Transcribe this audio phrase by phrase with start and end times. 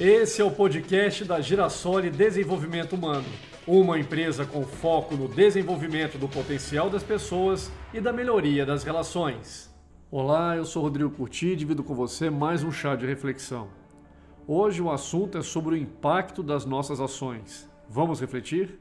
[0.00, 3.26] Esse é o podcast da Girassole Desenvolvimento Humano,
[3.66, 9.68] uma empresa com foco no desenvolvimento do potencial das pessoas e da melhoria das relações.
[10.08, 13.70] Olá, eu sou Rodrigo Curti e divido com você mais um chá de reflexão.
[14.46, 17.68] Hoje o assunto é sobre o impacto das nossas ações.
[17.88, 18.78] Vamos refletir?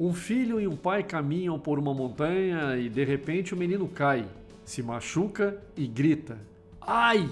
[0.00, 4.26] Um filho e um pai caminham por uma montanha e de repente o menino cai,
[4.64, 6.38] se machuca e grita:
[6.80, 7.28] Ai!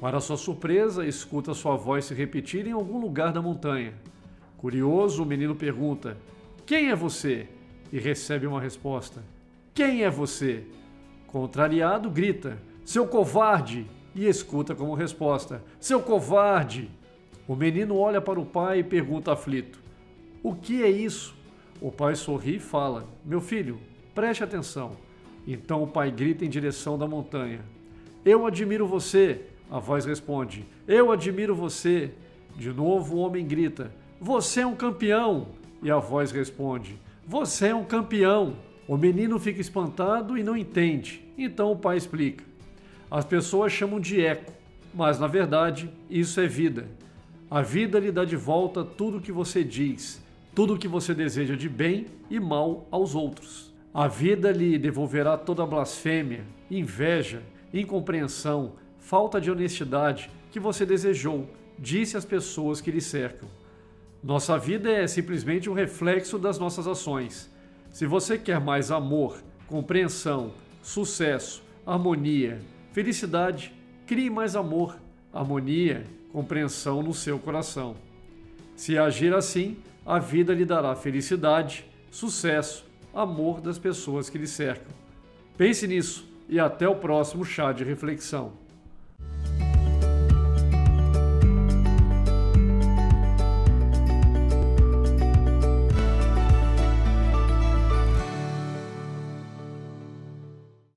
[0.00, 3.92] Para sua surpresa, escuta sua voz se repetir em algum lugar da montanha.
[4.56, 6.16] Curioso, o menino pergunta:
[6.64, 7.48] Quem é você?
[7.92, 9.22] E recebe uma resposta:
[9.74, 10.64] Quem é você?
[11.26, 13.86] Contrariado, grita: Seu covarde!
[14.14, 16.88] E escuta como resposta: Seu covarde!
[17.48, 19.80] O menino olha para o pai e pergunta aflito:
[20.40, 21.39] O que é isso?
[21.80, 23.80] O pai sorri e fala: Meu filho,
[24.14, 24.92] preste atenção.
[25.46, 27.60] Então o pai grita em direção da montanha:
[28.24, 29.40] Eu admiro você.
[29.70, 32.12] A voz responde: Eu admiro você.
[32.54, 33.90] De novo o homem grita:
[34.20, 35.48] Você é um campeão.
[35.82, 38.56] E a voz responde: Você é um campeão.
[38.86, 41.24] O menino fica espantado e não entende.
[41.38, 42.44] Então o pai explica:
[43.10, 44.52] As pessoas chamam de eco,
[44.92, 46.88] mas na verdade isso é vida.
[47.50, 50.22] A vida lhe dá de volta tudo o que você diz
[50.54, 53.72] tudo o que você deseja de bem e mal aos outros.
[53.92, 62.16] A vida lhe devolverá toda blasfêmia, inveja, incompreensão, falta de honestidade que você desejou, disse
[62.16, 63.48] às pessoas que lhe cercam.
[64.22, 67.50] Nossa vida é simplesmente um reflexo das nossas ações.
[67.90, 72.60] Se você quer mais amor, compreensão, sucesso, harmonia,
[72.92, 73.72] felicidade,
[74.06, 74.96] crie mais amor,
[75.32, 77.96] harmonia, compreensão no seu coração.
[78.76, 82.84] Se agir assim, a vida lhe dará felicidade, sucesso,
[83.14, 84.92] amor das pessoas que lhe cercam.
[85.56, 88.52] Pense nisso e até o próximo chá de reflexão.